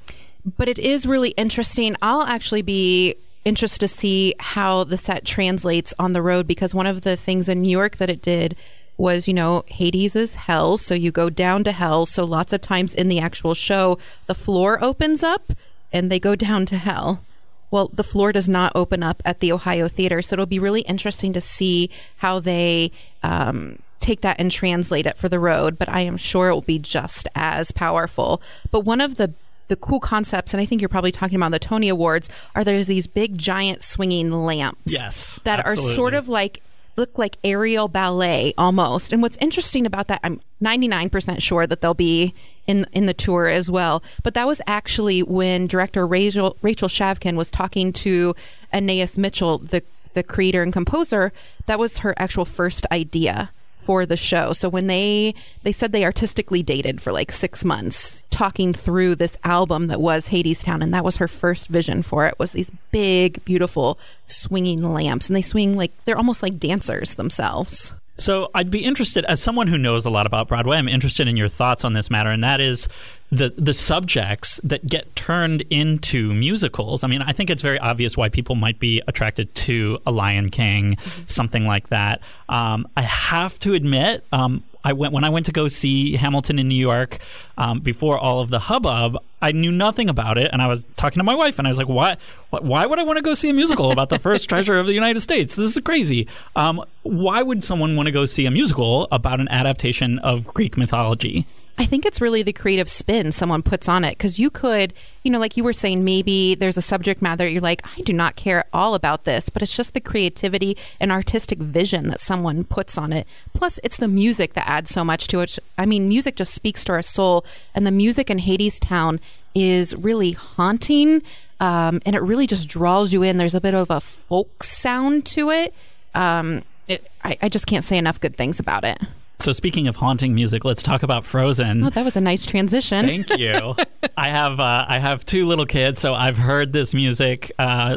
but 0.56 0.68
it 0.68 0.78
is 0.78 1.06
really 1.06 1.30
interesting. 1.30 1.96
I'll 2.02 2.22
actually 2.22 2.62
be 2.62 3.16
interested 3.44 3.80
to 3.80 3.88
see 3.88 4.34
how 4.38 4.84
the 4.84 4.96
set 4.96 5.24
translates 5.24 5.94
on 5.98 6.12
the 6.12 6.22
road 6.22 6.46
because 6.46 6.74
one 6.74 6.86
of 6.86 7.02
the 7.02 7.16
things 7.16 7.48
in 7.48 7.62
New 7.62 7.70
York 7.70 7.96
that 7.96 8.10
it 8.10 8.22
did 8.22 8.56
was, 8.96 9.26
you 9.26 9.34
know, 9.34 9.64
Hades 9.66 10.14
is 10.14 10.34
hell. 10.34 10.76
So 10.76 10.94
you 10.94 11.10
go 11.10 11.30
down 11.30 11.64
to 11.64 11.72
hell. 11.72 12.04
So 12.04 12.24
lots 12.24 12.52
of 12.52 12.60
times 12.60 12.94
in 12.94 13.08
the 13.08 13.18
actual 13.18 13.54
show, 13.54 13.98
the 14.26 14.34
floor 14.34 14.82
opens 14.82 15.22
up 15.22 15.52
and 15.92 16.10
they 16.10 16.20
go 16.20 16.34
down 16.36 16.66
to 16.66 16.76
hell. 16.76 17.24
Well, 17.70 17.88
the 17.92 18.04
floor 18.04 18.32
does 18.32 18.48
not 18.48 18.72
open 18.74 19.02
up 19.02 19.22
at 19.24 19.40
the 19.40 19.52
Ohio 19.52 19.88
Theater. 19.88 20.20
So 20.22 20.34
it'll 20.34 20.46
be 20.46 20.58
really 20.58 20.82
interesting 20.82 21.32
to 21.32 21.40
see 21.40 21.88
how 22.18 22.40
they 22.40 22.90
um, 23.22 23.78
take 24.00 24.22
that 24.22 24.40
and 24.40 24.50
translate 24.50 25.06
it 25.06 25.16
for 25.16 25.28
the 25.28 25.38
road. 25.38 25.78
But 25.78 25.88
I 25.88 26.00
am 26.00 26.16
sure 26.16 26.48
it 26.48 26.54
will 26.54 26.62
be 26.62 26.80
just 26.80 27.28
as 27.34 27.70
powerful. 27.70 28.42
But 28.70 28.80
one 28.80 29.00
of 29.00 29.16
the 29.16 29.32
the 29.70 29.76
cool 29.76 30.00
concepts, 30.00 30.52
and 30.52 30.60
I 30.60 30.66
think 30.66 30.82
you're 30.82 30.88
probably 30.90 31.12
talking 31.12 31.36
about 31.36 31.52
the 31.52 31.58
Tony 31.60 31.88
Awards, 31.88 32.28
are 32.54 32.64
there's 32.64 32.88
these 32.88 33.06
big 33.06 33.38
giant 33.38 33.82
swinging 33.82 34.32
lamps. 34.32 34.92
Yes, 34.92 35.40
That 35.44 35.64
are 35.64 35.76
sort 35.76 36.12
of 36.12 36.28
like 36.28 36.60
look 36.96 37.16
like 37.16 37.38
aerial 37.44 37.86
ballet 37.88 38.52
almost. 38.58 39.12
And 39.12 39.22
what's 39.22 39.36
interesting 39.38 39.86
about 39.86 40.08
that, 40.08 40.20
I'm 40.24 40.40
99% 40.62 41.40
sure 41.40 41.66
that 41.66 41.80
they'll 41.80 41.94
be 41.94 42.34
in 42.66 42.84
in 42.92 43.06
the 43.06 43.14
tour 43.14 43.46
as 43.46 43.70
well. 43.70 44.02
But 44.24 44.34
that 44.34 44.46
was 44.46 44.60
actually 44.66 45.22
when 45.22 45.68
director 45.68 46.04
Rachel 46.06 46.56
Rachel 46.62 46.88
Chavkin 46.88 47.36
was 47.36 47.50
talking 47.50 47.92
to 47.94 48.34
Anaïs 48.74 49.16
Mitchell, 49.16 49.58
the 49.58 49.82
the 50.14 50.24
creator 50.24 50.62
and 50.64 50.72
composer. 50.72 51.32
That 51.66 51.78
was 51.78 51.98
her 51.98 52.12
actual 52.18 52.44
first 52.44 52.86
idea 52.90 53.50
for 53.90 54.06
the 54.06 54.16
show. 54.16 54.52
So 54.52 54.68
when 54.68 54.86
they 54.86 55.34
they 55.64 55.72
said 55.72 55.90
they 55.90 56.04
artistically 56.04 56.62
dated 56.62 57.02
for 57.02 57.10
like 57.10 57.32
6 57.32 57.64
months 57.64 58.22
talking 58.30 58.72
through 58.72 59.16
this 59.16 59.36
album 59.42 59.88
that 59.88 60.00
was 60.00 60.28
Hadestown 60.28 60.80
and 60.80 60.94
that 60.94 61.02
was 61.02 61.16
her 61.16 61.26
first 61.26 61.66
vision 61.66 62.02
for 62.02 62.24
it 62.24 62.38
was 62.38 62.52
these 62.52 62.70
big 62.92 63.44
beautiful 63.44 63.98
swinging 64.26 64.80
lamps 64.94 65.28
and 65.28 65.34
they 65.34 65.42
swing 65.42 65.76
like 65.76 65.90
they're 66.04 66.16
almost 66.16 66.40
like 66.40 66.60
dancers 66.60 67.16
themselves. 67.16 67.92
So 68.20 68.50
I'd 68.54 68.70
be 68.70 68.84
interested, 68.84 69.24
as 69.24 69.42
someone 69.42 69.66
who 69.66 69.78
knows 69.78 70.04
a 70.04 70.10
lot 70.10 70.26
about 70.26 70.48
Broadway, 70.48 70.76
I'm 70.76 70.88
interested 70.88 71.26
in 71.26 71.36
your 71.36 71.48
thoughts 71.48 71.84
on 71.84 71.94
this 71.94 72.10
matter, 72.10 72.30
and 72.30 72.44
that 72.44 72.60
is 72.60 72.86
the 73.32 73.54
the 73.56 73.72
subjects 73.72 74.60
that 74.62 74.86
get 74.86 75.14
turned 75.16 75.62
into 75.70 76.34
musicals. 76.34 77.02
I 77.02 77.08
mean, 77.08 77.22
I 77.22 77.32
think 77.32 77.48
it's 77.48 77.62
very 77.62 77.78
obvious 77.78 78.16
why 78.16 78.28
people 78.28 78.56
might 78.56 78.78
be 78.78 79.00
attracted 79.08 79.54
to 79.54 79.98
a 80.06 80.10
Lion 80.10 80.50
King, 80.50 80.98
something 81.26 81.66
like 81.66 81.88
that. 81.88 82.20
Um, 82.48 82.86
I 82.96 83.02
have 83.02 83.58
to 83.60 83.74
admit, 83.74 84.24
um, 84.32 84.64
I 84.84 84.92
went 84.92 85.12
when 85.12 85.24
I 85.24 85.30
went 85.30 85.46
to 85.46 85.52
go 85.52 85.68
see 85.68 86.16
Hamilton 86.16 86.58
in 86.58 86.68
New 86.68 86.74
York 86.74 87.20
um, 87.56 87.80
before 87.80 88.18
all 88.18 88.40
of 88.40 88.50
the 88.50 88.58
hubbub. 88.58 89.16
I 89.42 89.52
knew 89.52 89.72
nothing 89.72 90.08
about 90.08 90.38
it, 90.38 90.50
and 90.52 90.60
I 90.60 90.66
was 90.66 90.84
talking 90.96 91.18
to 91.20 91.24
my 91.24 91.34
wife, 91.34 91.58
and 91.58 91.66
I 91.66 91.70
was 91.70 91.78
like, 91.78 91.88
"Why? 91.88 92.16
Why 92.50 92.86
would 92.86 92.98
I 92.98 93.02
want 93.02 93.16
to 93.16 93.22
go 93.22 93.34
see 93.34 93.48
a 93.48 93.54
musical 93.54 93.90
about 93.92 94.08
the 94.08 94.18
first 94.18 94.48
treasure 94.48 94.78
of 94.78 94.86
the 94.86 94.92
United 94.92 95.20
States? 95.20 95.56
This 95.56 95.76
is 95.76 95.82
crazy. 95.82 96.28
Um, 96.56 96.84
why 97.02 97.42
would 97.42 97.64
someone 97.64 97.96
want 97.96 98.06
to 98.06 98.12
go 98.12 98.24
see 98.24 98.46
a 98.46 98.50
musical 98.50 99.08
about 99.10 99.40
an 99.40 99.48
adaptation 99.48 100.18
of 100.18 100.44
Greek 100.44 100.76
mythology?" 100.76 101.46
I 101.80 101.86
think 101.86 102.04
it's 102.04 102.20
really 102.20 102.42
the 102.42 102.52
creative 102.52 102.90
spin 102.90 103.32
someone 103.32 103.62
puts 103.62 103.88
on 103.88 104.04
it 104.04 104.10
because 104.10 104.38
you 104.38 104.50
could, 104.50 104.92
you 105.22 105.30
know, 105.30 105.38
like 105.38 105.56
you 105.56 105.64
were 105.64 105.72
saying, 105.72 106.04
maybe 106.04 106.54
there's 106.54 106.76
a 106.76 106.82
subject 106.82 107.22
matter 107.22 107.48
you're 107.48 107.62
like, 107.62 107.80
I 107.96 108.02
do 108.02 108.12
not 108.12 108.36
care 108.36 108.58
at 108.58 108.66
all 108.70 108.94
about 108.94 109.24
this, 109.24 109.48
but 109.48 109.62
it's 109.62 109.74
just 109.74 109.94
the 109.94 110.00
creativity 110.00 110.76
and 111.00 111.10
artistic 111.10 111.58
vision 111.58 112.08
that 112.08 112.20
someone 112.20 112.64
puts 112.64 112.98
on 112.98 113.14
it. 113.14 113.26
Plus, 113.54 113.80
it's 113.82 113.96
the 113.96 114.08
music 114.08 114.52
that 114.52 114.68
adds 114.68 114.90
so 114.90 115.02
much 115.02 115.26
to 115.28 115.40
it. 115.40 115.58
I 115.78 115.86
mean, 115.86 116.06
music 116.06 116.36
just 116.36 116.52
speaks 116.52 116.84
to 116.84 116.92
our 116.92 117.00
soul, 117.00 117.46
and 117.74 117.86
the 117.86 117.90
music 117.90 118.28
in 118.28 118.40
Hadestown 118.40 119.18
is 119.54 119.96
really 119.96 120.32
haunting, 120.32 121.22
um, 121.60 122.02
and 122.04 122.14
it 122.14 122.20
really 122.20 122.46
just 122.46 122.68
draws 122.68 123.10
you 123.10 123.22
in. 123.22 123.38
There's 123.38 123.54
a 123.54 123.60
bit 123.60 123.72
of 123.72 123.88
a 123.88 124.02
folk 124.02 124.64
sound 124.64 125.24
to 125.28 125.48
it. 125.48 125.72
Um, 126.14 126.62
it 126.88 127.10
I, 127.24 127.38
I 127.40 127.48
just 127.48 127.66
can't 127.66 127.84
say 127.84 127.96
enough 127.96 128.20
good 128.20 128.36
things 128.36 128.60
about 128.60 128.84
it. 128.84 128.98
So, 129.40 129.52
speaking 129.52 129.88
of 129.88 129.96
haunting 129.96 130.34
music, 130.34 130.66
let's 130.66 130.82
talk 130.82 131.02
about 131.02 131.24
Frozen. 131.24 131.84
Oh, 131.84 131.90
that 131.90 132.04
was 132.04 132.14
a 132.14 132.20
nice 132.20 132.44
transition. 132.44 133.06
Thank 133.06 133.38
you. 133.38 133.74
I 134.16 134.28
have 134.28 134.60
uh, 134.60 134.84
I 134.86 134.98
have 134.98 135.24
two 135.24 135.46
little 135.46 135.64
kids, 135.64 135.98
so 135.98 136.12
I've 136.12 136.36
heard 136.36 136.74
this 136.74 136.92
music 136.92 137.50
uh, 137.58 137.96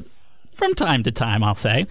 from 0.52 0.74
time 0.74 1.04
to 1.04 1.12
time. 1.12 1.44
I'll 1.44 1.54
say. 1.54 1.88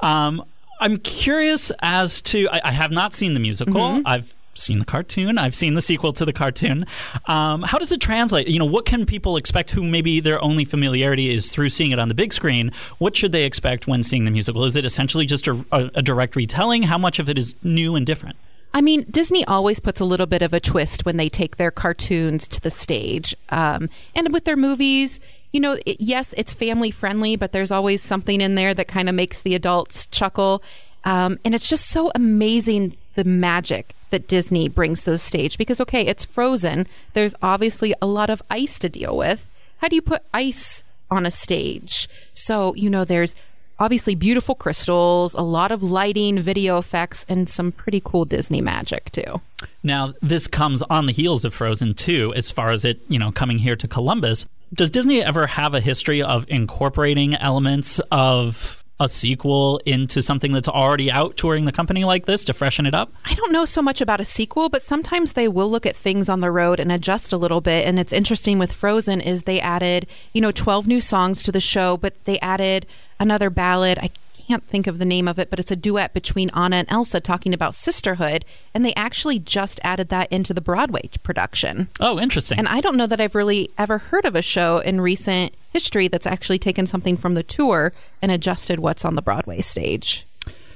Um, 0.00 0.44
I'm 0.80 0.98
curious 0.98 1.70
as 1.82 2.20
to. 2.22 2.48
I, 2.50 2.60
I 2.64 2.72
have 2.72 2.90
not 2.90 3.12
seen 3.12 3.34
the 3.34 3.40
musical. 3.40 4.02
I've 4.04 4.34
seen 4.54 4.80
the 4.80 4.84
cartoon. 4.84 5.38
I've 5.38 5.54
seen 5.54 5.74
the 5.74 5.82
sequel 5.82 6.12
to 6.14 6.24
the 6.24 6.32
cartoon. 6.32 6.84
Um, 7.26 7.62
how 7.62 7.78
does 7.78 7.92
it 7.92 8.00
translate? 8.00 8.48
You 8.48 8.58
know, 8.58 8.64
what 8.64 8.86
can 8.86 9.06
people 9.06 9.36
expect 9.36 9.70
who 9.70 9.84
maybe 9.84 10.18
their 10.18 10.42
only 10.42 10.64
familiarity 10.64 11.30
is 11.32 11.52
through 11.52 11.68
seeing 11.68 11.92
it 11.92 12.00
on 12.00 12.08
the 12.08 12.14
big 12.14 12.32
screen? 12.32 12.72
What 12.98 13.16
should 13.16 13.30
they 13.30 13.44
expect 13.44 13.86
when 13.86 14.02
seeing 14.02 14.24
the 14.24 14.32
musical? 14.32 14.64
Is 14.64 14.74
it 14.74 14.84
essentially 14.84 15.26
just 15.26 15.46
a, 15.46 15.64
a, 15.70 15.90
a 15.96 16.02
direct 16.02 16.34
retelling? 16.34 16.82
How 16.82 16.98
much 16.98 17.20
of 17.20 17.28
it 17.28 17.38
is 17.38 17.54
new 17.62 17.94
and 17.94 18.04
different? 18.04 18.36
I 18.74 18.80
mean, 18.80 19.06
Disney 19.10 19.44
always 19.46 19.80
puts 19.80 20.00
a 20.00 20.04
little 20.04 20.26
bit 20.26 20.42
of 20.42 20.52
a 20.52 20.60
twist 20.60 21.06
when 21.06 21.16
they 21.16 21.28
take 21.28 21.56
their 21.56 21.70
cartoons 21.70 22.46
to 22.48 22.60
the 22.60 22.70
stage. 22.70 23.34
Um, 23.48 23.88
and 24.14 24.32
with 24.32 24.44
their 24.44 24.56
movies, 24.56 25.20
you 25.52 25.60
know, 25.60 25.78
it, 25.86 26.00
yes, 26.00 26.34
it's 26.36 26.52
family 26.52 26.90
friendly, 26.90 27.36
but 27.36 27.52
there's 27.52 27.70
always 27.70 28.02
something 28.02 28.40
in 28.40 28.54
there 28.54 28.74
that 28.74 28.88
kind 28.88 29.08
of 29.08 29.14
makes 29.14 29.40
the 29.42 29.54
adults 29.54 30.06
chuckle. 30.06 30.62
Um, 31.04 31.38
and 31.44 31.54
it's 31.54 31.68
just 31.68 31.86
so 31.86 32.10
amazing 32.14 32.96
the 33.14 33.24
magic 33.24 33.94
that 34.10 34.28
Disney 34.28 34.68
brings 34.68 35.04
to 35.04 35.10
the 35.10 35.18
stage 35.18 35.56
because 35.56 35.80
okay, 35.80 36.06
it's 36.06 36.24
frozen. 36.24 36.86
There's 37.14 37.34
obviously 37.42 37.94
a 38.02 38.06
lot 38.06 38.30
of 38.30 38.42
ice 38.50 38.78
to 38.80 38.88
deal 38.88 39.16
with. 39.16 39.50
How 39.78 39.88
do 39.88 39.96
you 39.96 40.02
put 40.02 40.22
ice 40.32 40.82
on 41.10 41.26
a 41.26 41.30
stage? 41.30 42.08
So, 42.34 42.74
you 42.74 42.90
know, 42.90 43.04
there's 43.04 43.34
obviously 43.78 44.14
beautiful 44.14 44.54
crystals, 44.54 45.34
a 45.34 45.42
lot 45.42 45.70
of 45.72 45.82
lighting, 45.82 46.38
video 46.38 46.78
effects, 46.78 47.26
and 47.28 47.48
some 47.48 47.72
pretty 47.72 48.00
cool 48.04 48.24
Disney 48.24 48.60
magic 48.60 49.10
too. 49.12 49.40
Now, 49.82 50.14
this 50.22 50.46
comes 50.46 50.82
on 50.82 51.06
the 51.06 51.12
heels 51.12 51.44
of 51.44 51.54
Frozen 51.54 51.94
2 51.94 52.34
as 52.34 52.50
far 52.50 52.70
as 52.70 52.84
it, 52.84 53.00
you 53.08 53.18
know, 53.18 53.32
coming 53.32 53.58
here 53.58 53.76
to 53.76 53.88
Columbus. 53.88 54.46
Does 54.74 54.90
Disney 54.90 55.22
ever 55.22 55.46
have 55.46 55.74
a 55.74 55.80
history 55.80 56.22
of 56.22 56.44
incorporating 56.48 57.34
elements 57.36 58.00
of 58.10 58.84
a 58.98 59.08
sequel 59.08 59.80
into 59.84 60.22
something 60.22 60.52
that's 60.52 60.68
already 60.68 61.10
out 61.10 61.36
touring 61.36 61.64
the 61.66 61.72
company 61.72 62.04
like 62.04 62.26
this 62.26 62.44
to 62.46 62.54
freshen 62.54 62.86
it 62.86 62.94
up? 62.94 63.12
I 63.24 63.34
don't 63.34 63.52
know 63.52 63.64
so 63.64 63.82
much 63.82 64.00
about 64.00 64.20
a 64.20 64.24
sequel, 64.24 64.68
but 64.68 64.82
sometimes 64.82 65.34
they 65.34 65.48
will 65.48 65.70
look 65.70 65.86
at 65.86 65.96
things 65.96 66.28
on 66.28 66.40
the 66.40 66.50
road 66.50 66.80
and 66.80 66.90
adjust 66.90 67.32
a 67.32 67.36
little 67.36 67.60
bit. 67.60 67.86
And 67.86 67.98
it's 67.98 68.12
interesting 68.12 68.58
with 68.58 68.72
Frozen 68.72 69.20
is 69.20 69.42
they 69.42 69.60
added, 69.60 70.06
you 70.32 70.40
know, 70.40 70.52
12 70.52 70.86
new 70.86 71.00
songs 71.00 71.42
to 71.42 71.52
the 71.52 71.60
show, 71.60 71.96
but 71.96 72.14
they 72.24 72.38
added 72.40 72.86
another 73.20 73.50
ballad. 73.50 73.98
I 73.98 74.10
can't 74.46 74.66
think 74.66 74.86
of 74.86 74.98
the 74.98 75.04
name 75.04 75.26
of 75.28 75.38
it, 75.38 75.50
but 75.50 75.58
it's 75.58 75.70
a 75.70 75.76
duet 75.76 76.14
between 76.14 76.50
Anna 76.50 76.76
and 76.76 76.90
Elsa 76.90 77.20
talking 77.20 77.52
about 77.52 77.74
sisterhood. 77.74 78.44
And 78.74 78.84
they 78.84 78.94
actually 78.94 79.38
just 79.38 79.80
added 79.82 80.08
that 80.10 80.30
into 80.30 80.54
the 80.54 80.60
Broadway 80.60 81.08
production. 81.22 81.88
Oh, 82.00 82.18
interesting. 82.20 82.58
And 82.58 82.68
I 82.68 82.80
don't 82.80 82.96
know 82.96 83.06
that 83.06 83.20
I've 83.20 83.34
really 83.34 83.70
ever 83.76 83.98
heard 83.98 84.24
of 84.24 84.34
a 84.36 84.42
show 84.42 84.78
in 84.78 85.00
recent 85.00 85.54
history 85.72 86.08
that's 86.08 86.26
actually 86.26 86.58
taken 86.58 86.86
something 86.86 87.16
from 87.16 87.34
the 87.34 87.42
tour 87.42 87.92
and 88.22 88.30
adjusted 88.32 88.78
what's 88.78 89.04
on 89.04 89.14
the 89.14 89.22
Broadway 89.22 89.60
stage. 89.60 90.26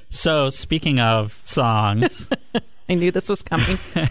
So, 0.08 0.48
speaking 0.48 0.98
of 0.98 1.38
songs, 1.42 2.28
I 2.88 2.94
knew 2.94 3.12
this 3.12 3.28
was 3.28 3.42
coming. 3.42 3.78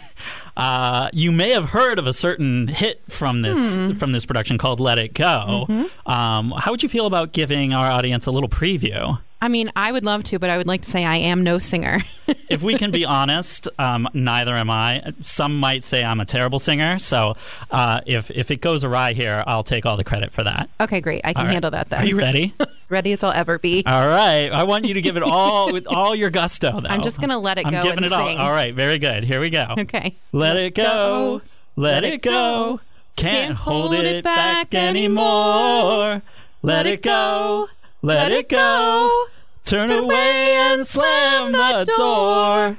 uh, 0.57 1.09
you 1.11 1.31
may 1.33 1.49
have 1.49 1.65
heard 1.71 1.99
of 1.99 2.07
a 2.07 2.13
certain 2.13 2.69
hit 2.69 3.01
from 3.09 3.41
this 3.41 3.75
Hmm. 3.75 3.91
from 3.93 4.13
this 4.13 4.25
production 4.25 4.57
called 4.57 4.79
"Let 4.79 4.97
It 4.97 5.13
Go." 5.13 5.65
Mm-hmm. 5.67 6.09
Um, 6.09 6.51
how 6.57 6.71
would 6.71 6.81
you 6.81 6.87
feel 6.87 7.05
about 7.05 7.33
giving 7.33 7.73
our 7.73 7.89
audience 7.91 8.25
a 8.27 8.31
little 8.31 8.47
preview? 8.47 9.19
I 9.41 9.47
mean, 9.47 9.71
I 9.75 9.91
would 9.91 10.03
love 10.03 10.23
to, 10.25 10.39
but 10.39 10.49
I 10.49 10.57
would 10.57 10.67
like 10.67 10.81
to 10.81 10.89
say 10.89 11.05
I 11.05 11.15
am 11.15 11.43
no 11.43 11.59
singer. 11.59 11.99
if 12.49 12.61
we 12.61 12.77
can 12.77 12.91
be 12.91 13.05
honest, 13.05 13.69
um, 13.79 14.07
neither 14.13 14.53
am 14.53 14.69
I. 14.69 15.13
Some 15.21 15.57
might 15.59 15.83
say 15.83 16.03
I'm 16.03 16.19
a 16.19 16.25
terrible 16.25 16.59
singer. 16.59 16.99
So 16.99 17.35
uh, 17.71 18.01
if 18.05 18.29
if 18.31 18.51
it 18.51 18.59
goes 18.59 18.83
awry 18.83 19.13
here, 19.13 19.43
I'll 19.47 19.63
take 19.63 19.85
all 19.85 19.95
the 19.95 20.03
credit 20.03 20.33
for 20.33 20.43
that. 20.43 20.69
okay, 20.81 20.99
great. 20.99 21.21
I 21.23 21.33
can 21.33 21.45
right. 21.45 21.53
handle 21.53 21.71
that 21.71 21.89
then. 21.89 22.01
Are 22.01 22.05
you 22.05 22.17
ready? 22.17 22.53
Ready 22.89 23.13
as 23.13 23.23
I'll 23.23 23.31
ever 23.31 23.59
be. 23.59 23.83
all 23.85 24.07
right. 24.07 24.49
I 24.51 24.63
want 24.63 24.85
you 24.85 24.95
to 24.95 25.01
give 25.01 25.15
it 25.15 25.21
all 25.21 25.71
with 25.71 25.85
all 25.85 26.15
your 26.15 26.31
gusto. 26.31 26.81
Though 26.81 26.89
I'm 26.89 27.03
just 27.03 27.21
gonna 27.21 27.37
let 27.37 27.59
it 27.59 27.67
I'm 27.67 27.71
go 27.71 27.83
giving 27.83 27.97
and 27.99 28.07
it 28.07 28.11
all. 28.11 28.35
All 28.39 28.49
right. 28.49 28.73
Very 28.73 28.97
good. 28.97 29.23
Here 29.23 29.39
we 29.39 29.51
go. 29.51 29.75
Okay. 29.77 30.15
Let 30.31 30.57
it 30.57 30.73
go. 30.73 31.43
Let 31.75 32.03
it 32.03 32.23
go. 32.23 32.81
Can't 33.15 33.53
hold 33.55 33.93
it 33.93 34.23
back 34.23 34.73
anymore. 34.73 36.23
Let 36.63 36.87
it 36.87 37.03
go. 37.03 37.69
Let 38.01 38.31
it 38.31 38.49
go. 38.49 39.27
Turn 39.69 39.91
away 39.91 40.55
and 40.55 40.87
slam 40.87 41.51
the 41.51 41.93
door. 41.95 42.77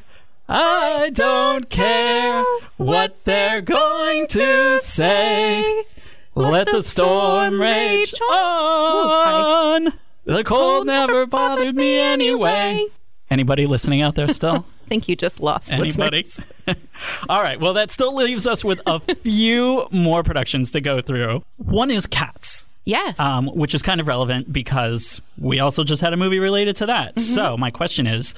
I 0.49 1.11
don't 1.15 1.71
care 1.71 2.43
what 2.79 3.25
they're 3.25 3.61
going 3.61 4.27
to 4.27 4.81
say. 4.81 5.85
Let 6.35 6.67
the 6.67 6.83
storm 6.83 7.61
rage 7.61 8.13
on. 8.21 9.93
The 10.25 10.43
cold 10.43 10.89
never 10.89 11.27
bothered 11.27 11.77
me 11.77 11.97
anyway. 12.01 12.85
Anybody 13.31 13.69
listening 13.69 14.03
out 14.03 14.17
there 14.17 14.27
still? 14.27 14.67
I 14.87 14.89
think 14.89 15.09
you 15.09 15.15
just 15.15 15.39
lost 15.39 15.71
Anybody? 15.73 16.25
All 17.29 17.41
right. 17.41 17.61
Well, 17.61 17.75
that 17.75 17.93
still 17.93 18.17
leaves 18.17 18.49
us 18.49 18.65
with 18.65 18.83
a 18.87 18.99
few 18.99 19.87
more 19.93 20.25
productions 20.25 20.73
to 20.73 20.81
go 20.81 21.01
through. 21.01 21.45
One 21.59 21.93
is 21.93 22.09
Cats. 22.09 22.67
Yes. 22.85 23.19
Um, 23.21 23.47
which 23.49 23.75
is 23.75 23.83
kind 23.83 24.01
of 24.01 24.07
relevant 24.07 24.53
because 24.53 25.21
we 25.39 25.61
also 25.61 25.85
just 25.85 26.01
had 26.01 26.13
a 26.13 26.17
movie 26.17 26.39
related 26.39 26.77
to 26.77 26.87
that. 26.87 27.15
Mm-hmm. 27.15 27.21
So, 27.21 27.57
my 27.57 27.71
question 27.71 28.07
is 28.07 28.35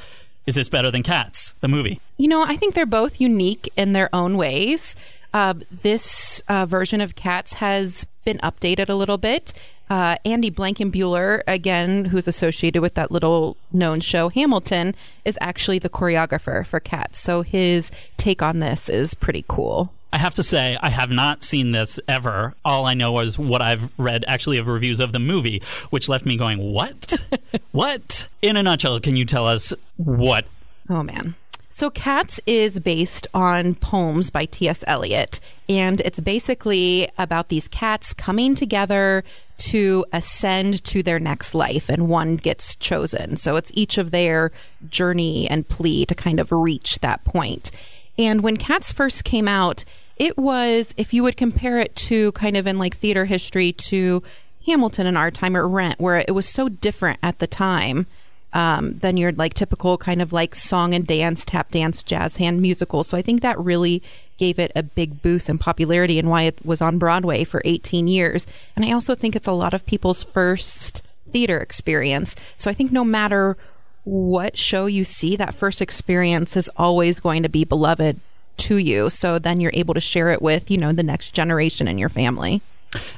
Is 0.47 0.55
this 0.55 0.69
better 0.69 0.91
than 0.91 1.03
Cats, 1.03 1.55
the 1.61 1.69
movie? 1.69 2.01
You 2.19 2.29
know, 2.29 2.45
I 2.47 2.57
think 2.57 2.75
they're 2.75 2.87
both 2.87 3.21
unique 3.21 3.73
in 3.77 3.93
their 3.93 4.09
own 4.15 4.37
ways. 4.37 4.97
Uh, 5.33 5.55
this 5.83 6.43
uh, 6.49 6.67
version 6.67 7.01
of 7.01 7.15
Cats 7.15 7.55
has 7.55 8.07
been 8.25 8.39
updated 8.39 8.89
a 8.89 8.95
little 8.95 9.19
bit. 9.19 9.53
Uh, 9.89 10.17
Andy 10.25 10.51
Blankenbuehler, 10.51 11.43
again, 11.47 12.07
who's 12.07 12.27
associated 12.27 12.81
with 12.81 12.95
that 12.95 13.11
little 13.11 13.57
known 13.73 14.01
show 14.01 14.29
Hamilton, 14.31 14.95
is 15.25 15.37
actually 15.41 15.79
the 15.79 15.91
choreographer 15.91 16.67
for 16.67 16.81
Cats. 16.81 17.19
So 17.19 17.43
his 17.43 17.91
take 18.17 18.43
on 18.43 18.59
this 18.61 18.89
is 18.89 19.15
pretty 19.15 19.45
cool. 19.49 19.93
I 20.13 20.19
have 20.19 20.35
to 20.35 20.43
say, 20.43 20.77
I 20.81 20.91
have 20.91 21.11
not 21.11 21.43
seen 21.43 21.73
this 21.73 21.99
ever. 22.07 22.55
All 22.65 22.85
I 22.85 22.95
know 22.95 23.19
is 23.21 23.39
what 23.39 23.63
I've 23.63 23.99
read 23.99 24.25
actually 24.29 24.59
of 24.59 24.69
reviews 24.69 25.01
of 25.01 25.13
the 25.13 25.19
movie, 25.19 25.63
which 25.91 26.09
left 26.09 26.27
me 26.27 26.37
going, 26.37 26.59
What? 26.59 27.25
what? 27.73 28.29
In 28.43 28.57
a 28.57 28.63
nutshell, 28.63 29.01
can 29.01 29.17
you 29.17 29.25
tell 29.25 29.47
us 29.47 29.73
what? 29.97 30.45
Oh 30.91 31.03
man. 31.03 31.35
So 31.71 31.89
Cats 31.89 32.39
is 32.47 32.81
based 32.81 33.27
on 33.33 33.77
poems 33.77 34.29
by 34.29 34.45
T.S. 34.45 34.85
Eliot, 34.87 35.41
and 35.71 36.03
it's 36.03 36.21
basically 36.21 37.09
about 37.17 37.49
these 37.49 37.67
cats 37.67 38.13
coming 38.13 38.55
together 38.55 39.25
to 39.57 40.05
ascend 40.13 40.85
to 40.85 41.03
their 41.03 41.19
next 41.19 41.55
life, 41.55 41.89
and 41.89 42.09
one 42.09 42.37
gets 42.37 42.77
chosen. 42.77 43.37
So 43.37 43.57
it's 43.57 43.73
each 43.75 43.97
of 43.97 44.11
their 44.11 44.53
journey 44.91 45.49
and 45.49 45.67
plea 45.67 46.05
to 46.07 46.15
kind 46.15 46.39
of 46.39 46.53
reach 46.53 46.99
that 46.99 47.25
point. 47.25 47.71
And 48.19 48.43
when 48.43 48.59
Cats 48.59 48.93
first 48.93 49.25
came 49.25 49.49
out, 49.49 49.85
it 50.17 50.37
was, 50.37 50.95
if 50.97 51.13
you 51.13 51.23
would 51.23 51.37
compare 51.37 51.79
it 51.79 51.95
to 51.97 52.33
kind 52.33 52.57
of 52.57 52.67
in 52.67 52.79
like 52.79 52.97
theater 52.97 53.25
history 53.25 53.73
to 53.73 54.23
Hamilton 54.67 55.07
in 55.07 55.17
our 55.17 55.31
time 55.31 55.57
or 55.57 55.67
Rent, 55.67 56.01
where 56.01 56.19
it 56.19 56.33
was 56.33 56.49
so 56.49 56.69
different 56.69 57.19
at 57.23 57.39
the 57.39 57.47
time 57.47 58.07
um, 58.53 58.99
than 58.99 59.17
your 59.17 59.33
like 59.33 59.55
typical 59.55 59.97
kind 59.97 60.21
of 60.21 60.33
like 60.33 60.55
song 60.55 60.95
and 60.95 61.07
dance, 61.07 61.45
tap 61.45 61.71
dance, 61.71 62.03
jazz 62.03 62.37
hand 62.37 62.61
musical. 62.61 63.03
So 63.03 63.17
I 63.17 63.23
think 63.23 63.41
that 63.43 63.59
really 63.59 64.03
gave 64.39 64.59
it 64.59 64.73
a 64.77 64.83
big 64.83 65.23
boost 65.23 65.49
in 65.49 65.59
popularity 65.59 66.19
and 66.19 66.29
why 66.29 66.43
it 66.43 66.65
was 66.65 66.83
on 66.83 66.99
Broadway 66.99 67.45
for 67.45 67.63
18 67.65 68.07
years. 68.07 68.47
And 68.77 68.85
I 68.85 68.93
also 68.93 69.15
think 69.15 69.35
it's 69.35 69.49
a 69.49 69.53
lot 69.53 69.75
of 69.75 69.87
people's 69.87 70.23
first 70.23 71.03
theater 71.29 71.59
experience. 71.59 72.37
So 72.59 72.71
I 72.71 72.75
think 72.75 72.93
no 72.93 73.05
matter 73.05 73.57
what 74.05 74.59
show 74.59 74.87
you 74.87 75.05
see, 75.05 75.37
that 75.37 75.55
first 75.55 75.81
experience 75.81 76.57
is 76.57 76.69
always 76.77 77.21
going 77.21 77.43
to 77.45 77.49
be 77.49 77.65
beloved 77.65 78.21
to 78.63 78.77
you. 78.77 79.11
So 79.11 79.39
then 79.39 79.61
you're 79.61 79.73
able 79.75 79.95
to 79.95 80.01
share 80.01 80.31
it 80.31 80.43
with, 80.43 80.71
you 80.71 80.79
know, 80.79 80.93
the 80.93 81.03
next 81.03 81.35
generation 81.35 81.89
in 81.89 81.99
your 81.99 82.09
family. 82.09 82.63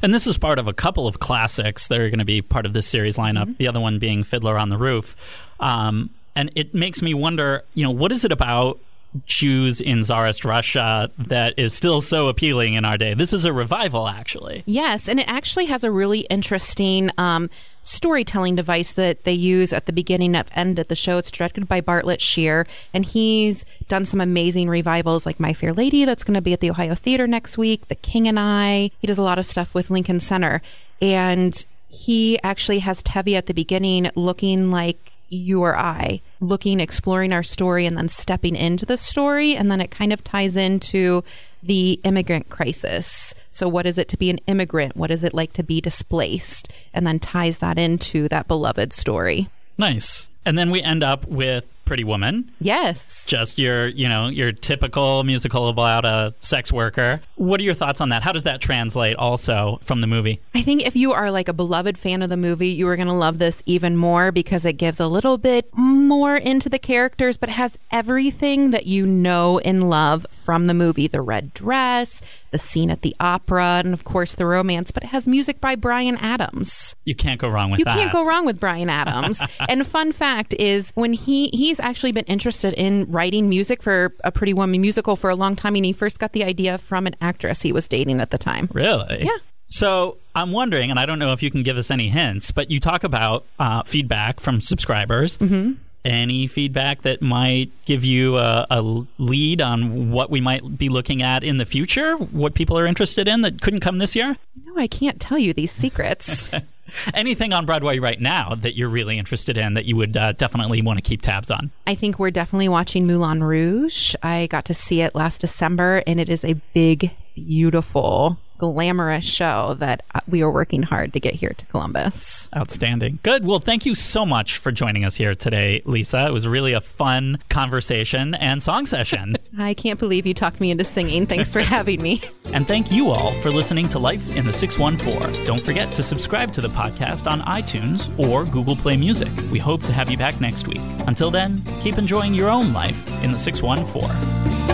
And 0.03 0.15
this 0.15 0.27
is 0.27 0.39
part 0.39 0.59
of 0.59 0.69
a 0.69 0.73
couple 0.73 1.07
of 1.07 1.19
classics 1.19 1.89
that 1.89 2.01
are 2.01 2.09
going 2.09 2.19
to 2.19 2.25
be 2.25 2.43
part 2.43 2.67
of 2.67 2.73
this 2.73 2.87
series 2.87 3.17
lineup. 3.17 3.57
The 3.57 3.69
other 3.69 3.81
one 3.81 3.99
being 3.99 4.23
Fiddler 4.23 4.57
on 4.57 4.69
the 4.69 4.79
Roof. 4.79 5.17
Um, 5.61 6.11
and 6.37 6.51
it 6.55 6.75
makes 6.75 7.03
me 7.03 7.15
wonder, 7.15 7.65
you 7.75 7.83
know, 7.83 7.91
what 7.91 8.13
is 8.13 8.25
it 8.25 8.33
about 8.33 8.79
Jews 9.27 9.81
in 9.81 10.03
Tsarist 10.03 10.45
Russia 10.45 11.11
that 11.19 11.55
is 11.57 11.73
still 11.75 12.01
so 12.01 12.29
appealing 12.29 12.75
in 12.75 12.85
our 12.85 12.99
day? 12.99 13.15
This 13.15 13.33
is 13.33 13.45
a 13.45 13.53
revival, 13.53 14.09
actually. 14.09 14.63
Yes, 14.67 15.09
and 15.09 15.21
it 15.21 15.29
actually 15.29 15.67
has 15.67 15.85
a 15.85 15.91
really 15.91 16.21
interesting 16.21 17.11
um, 17.19 17.51
storytelling 17.85 18.57
device 18.57 18.93
that 18.93 19.25
they 19.25 19.33
use 19.33 19.73
at 19.73 19.87
the 19.87 19.93
beginning 19.93 20.35
and 20.35 20.49
end 20.55 20.79
of 20.79 20.89
the 20.89 20.97
show. 20.97 21.19
It's 21.19 21.31
directed 21.31 21.69
by 21.69 21.81
Bartlett 21.81 22.21
Sher, 22.21 22.67
and 22.93 23.05
he's 23.05 23.65
done 23.89 24.05
some 24.05 24.21
amazing 24.21 24.69
revivals 24.69 25.27
like 25.27 25.39
My 25.39 25.53
Fair 25.53 25.73
Lady, 25.73 26.05
that's 26.05 26.25
going 26.25 26.35
to 26.35 26.41
be 26.41 26.53
at 26.53 26.61
the 26.61 26.71
Ohio 26.71 26.95
Theater 26.95 27.27
next 27.27 27.57
week, 27.59 27.89
The 27.89 27.95
King 27.95 28.27
and 28.27 28.41
I. 28.41 28.91
He 28.99 29.07
does 29.07 29.19
a 29.19 29.23
lot 29.23 29.39
of 29.39 29.47
stuff 29.47 29.75
with 29.75 29.91
Lincoln 29.91 30.19
Center. 30.19 30.63
And 31.01 31.65
he 31.89 32.39
actually 32.43 32.81
has 32.81 33.03
Tevye 33.03 33.37
at 33.37 33.47
the 33.47 33.55
beginning 33.55 34.11
looking 34.15 34.71
like 34.71 35.13
you 35.29 35.63
or 35.63 35.77
I, 35.77 36.21
looking, 36.41 36.81
exploring 36.81 37.33
our 37.33 37.43
story, 37.43 37.87
and 37.87 37.97
then 37.97 38.09
stepping 38.09 38.57
into 38.57 38.87
the 38.87 38.97
story. 38.97 39.55
And 39.55 39.71
then 39.71 39.81
it 39.81 39.91
kind 39.91 40.13
of 40.13 40.25
ties 40.25 40.57
into 40.57 41.23
the 41.67 42.01
immigrant 42.05 42.49
crisis. 42.49 43.35
So, 43.51 43.69
what 43.69 43.87
is 43.87 43.99
it 43.99 44.09
to 44.09 44.17
be 44.17 44.31
an 44.31 44.39
immigrant? 44.47 44.97
What 44.97 45.11
is 45.11 45.25
it 45.25 45.35
like 45.35 45.53
to 45.55 45.63
be 45.63 45.81
displaced? 45.81 46.71
And 46.93 47.07
then 47.07 47.19
ties 47.19 47.59
that 47.59 47.79
into 47.79 48.29
that 48.29 48.49
beloved 48.49 48.93
story. 48.93 49.49
Nice. 49.77 50.29
And 50.45 50.59
then 50.59 50.71
we 50.71 50.83
end 50.83 51.03
up 51.03 51.27
with 51.27 51.74
Pretty 51.85 52.05
Woman. 52.05 52.51
Yes. 52.61 53.27
Just 53.27 53.59
your, 53.59 53.89
you 53.89 54.09
know, 54.09 54.29
your 54.29 54.53
typical 54.53 55.25
musical 55.25 55.69
about 55.69 56.05
a 56.05 56.35
sex 56.41 56.73
worker. 56.73 57.21
What 57.37 57.61
are 57.61 57.63
your 57.63 57.75
thoughts 57.75 58.01
on 58.01 58.09
that? 58.11 58.23
How 58.23 58.33
does 58.33 58.45
that 58.45 58.61
translate 58.61 59.17
also 59.17 59.79
from 59.83 60.01
the 60.01 60.07
movie? 60.07 60.41
I 60.55 60.63
think 60.63 60.87
if 60.87 60.97
you 60.97 61.13
are 61.13 61.31
like 61.31 61.49
a 61.49 61.53
beloved 61.53 61.99
fan 61.99 62.23
of 62.23 62.31
the 62.31 62.37
movie, 62.37 62.69
you 62.69 62.89
are 62.89 62.97
going 62.97 63.09
to 63.09 63.15
love 63.15 63.39
this 63.39 63.63
even 63.67 63.97
more 63.97 64.33
because 64.33 64.65
it 64.65 64.75
gives 64.75 65.01
a 65.01 65.07
little 65.07 65.39
bit 65.39 65.69
more 65.77 66.37
into 66.37 66.69
the 66.69 66.79
characters, 66.79 67.37
but 67.37 67.49
has 67.49 67.79
everything 67.91 68.71
that 68.71 68.87
you 68.87 69.07
know 69.07 69.59
and 69.61 69.89
love 69.91 70.27
from 70.31 70.67
the 70.67 70.75
movie 70.75 71.07
the 71.09 71.21
red 71.21 71.53
dress, 71.55 72.21
the 72.55 72.59
scene 72.59 72.89
at 72.89 73.03
the 73.03 73.17
opera, 73.19 73.83
and 73.85 73.93
of 73.93 74.05
course 74.05 74.37
the 74.37 74.47
romance, 74.47 74.93
but 74.93 75.03
it 75.03 75.09
has 75.09 75.27
music 75.27 75.61
by 75.61 75.75
Bryan 75.75 76.17
Adams. 76.19 76.95
You 77.05 77.17
can't 77.17 77.41
go 77.41 77.49
wrong 77.49 77.73
with 77.73 77.79
that. 77.79 77.81
You 77.81 77.85
that. 77.85 77.99
can't 77.99 78.13
go 78.13 78.25
wrong 78.25 78.47
with 78.47 78.61
Bryan 78.61 78.89
Adams. 78.89 79.43
and 79.69 79.85
fun 79.85 80.13
fact 80.13 80.55
is 80.55 80.93
when 80.95 81.13
he 81.13 81.49
he's 81.49 81.81
actually 81.81 82.13
been 82.13 82.25
interested 82.27 82.73
in 82.75 83.11
writing 83.11 83.49
music 83.49 83.83
for 83.83 84.15
a 84.23 84.31
Pretty 84.31 84.55
Woman 84.55 84.81
musical 84.81 85.17
for 85.17 85.31
a 85.31 85.35
long 85.35 85.57
time, 85.57 85.75
and 85.75 85.85
he 85.85 85.93
first 85.93 86.21
got 86.21 86.33
the 86.33 86.45
idea 86.45 86.79
from 86.79 87.09
an 87.09 87.17
actress 87.21 87.61
he 87.61 87.73
was 87.73 87.89
dating 87.89 88.21
at 88.21 88.31
the 88.31 88.39
time. 88.39 88.69
Really? 88.73 89.25
Yeah. 89.25 89.37
So 89.67 90.19
I'm 90.37 90.53
wondering, 90.53 90.91
and 90.91 91.01
I 91.01 91.07
don't 91.07 91.19
know 91.19 91.33
if 91.33 91.43
you 91.43 91.51
can 91.51 91.65
give 91.65 91.77
us 91.77 91.91
any 91.91 92.09
hints, 92.09 92.53
but 92.53 92.71
you 92.71 92.79
talk 92.79 93.03
about 93.03 93.45
uh, 93.59 93.83
feedback 93.83 94.39
from 94.39 94.61
subscribers. 94.61 95.39
Mm-hmm. 95.39 95.73
Any 96.05 96.47
feedback 96.47 97.03
that 97.03 97.23
might 97.23 97.71
give 97.87 98.05
you 98.05 98.37
a, 98.37 98.67
a 98.71 98.83
lead 99.19 99.63
on 99.63 100.11
what 100.11 100.31
we 100.31 100.41
might 100.41 100.77
be 100.77 100.91
looking 100.91 101.23
at 101.23 101.43
in 101.43 101.57
the 101.57 101.65
future? 101.65 102.17
What 102.17 102.55
people 102.55 102.79
are 102.79 102.87
interested 102.87 103.27
in 103.27 103.41
that 103.41 103.63
couldn't 103.63 103.81
come 103.81 103.99
this 103.99 104.15
year? 104.15 104.37
No, 104.65 104.77
I 104.77 104.87
can't 104.87 105.19
tell 105.19 105.39
you 105.39 105.55
these 105.55 105.73
secrets. 105.73 106.53
Anything 107.15 107.53
on 107.53 107.67
Broadway 107.67 107.99
right 107.99 108.21
now 108.21 108.55
that 108.57 108.77
you're 108.77 108.89
really 108.89 109.19
interested 109.19 109.57
in 109.57 109.75
that 109.75 109.87
you 109.87 109.97
would 109.97 110.17
uh, 110.17 110.33
definitely 110.33 110.83
want 110.83 110.99
to 110.99 111.03
keep 111.03 111.23
tabs 111.23 111.51
on? 111.51 111.71
I 111.87 111.95
think 111.95 112.19
we're 112.19 112.31
definitely 112.31 112.69
watching 112.69 113.07
Moulin 113.07 113.43
Rouge. 113.43 114.15
I 114.23 114.47
got 114.49 114.67
to 114.67 114.75
see 114.75 115.01
it 115.01 115.15
last 115.15 115.41
December, 115.41 116.03
and 116.07 116.21
it 116.21 116.29
is 116.29 116.45
a 116.45 116.55
big, 116.75 117.11
beautiful, 117.35 118.39
glamorous 118.73 119.25
show 119.25 119.75
that 119.79 120.03
uh, 120.15 120.21
we 120.29 120.43
are 120.43 120.51
working 120.51 120.83
hard 120.83 121.13
to 121.13 121.21
get 121.21 121.35
here 121.35 121.53
to 121.57 121.67
Columbus. 121.67 122.49
Outstanding. 122.57 123.19
Good. 123.23 123.45
Well, 123.45 123.61
thank 123.61 123.85
you 123.87 123.95
so 123.95 124.25
much 124.25 124.59
for 124.59 124.73
joining 124.73 125.05
us 125.05 125.17
here 125.17 125.35
today, 125.35 125.83
Lisa. 125.85 126.27
It 126.27 126.33
was 126.33 126.47
really 126.49 126.73
a 126.73 126.81
fun 126.81 127.39
conversation 127.49 128.35
and 128.35 128.63
song 128.63 128.87
session. 128.87 129.37
I 129.59 129.75
can't 129.75 129.99
believe 129.99 130.27
you 130.27 130.35
talked 130.35 130.61
me 130.61 130.71
into 130.71 130.85
singing. 130.85 131.27
Thanks 131.27 131.53
for 131.53 131.61
having 131.61 132.03
me. 132.03 132.21
and 132.53 132.67
thank 132.67 132.91
you 132.91 133.11
all 133.11 133.33
for 133.41 133.51
listening 133.51 133.89
to 133.91 133.99
Life 133.99 134.37
in 134.37 134.45
the 134.45 134.53
614. 134.53 135.45
Don't 135.45 135.61
forget 135.61 135.91
to 135.93 136.03
subscribe 136.03 136.53
to 136.53 136.61
the 136.61 136.69
podcast 136.69 137.31
on 137.31 137.41
iTunes 137.43 138.11
or 138.29 138.45
Google 138.45 138.77
Play 138.77 138.97
Music. 138.97 139.29
We 139.51 139.59
hope 139.59 139.83
to 139.85 139.93
have 139.93 140.11
you 140.11 140.17
back 140.17 140.41
next 140.41 140.67
week. 140.69 140.81
Until 141.07 141.31
then, 141.31 141.63
keep 141.81 141.99
enjoying 141.99 142.35
your 142.35 142.49
own 142.51 142.73
life 142.73 143.23
in 143.23 143.33
the 143.33 143.39
614. 143.39 144.74